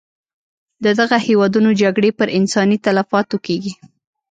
[0.83, 3.73] د دغه هېوادونو جګړې پر انساني تلفاتو کېږي.